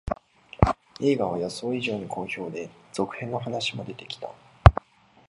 [0.99, 4.31] 映画は予想以上に好評で、続編の話も出てきた